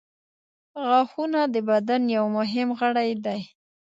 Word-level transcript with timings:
•غاښونه 0.85 1.41
د 1.53 1.55
بدن 1.69 2.01
یو 2.17 2.25
مهم 2.37 2.67
غړی 2.79 3.09
دی. 3.25 3.39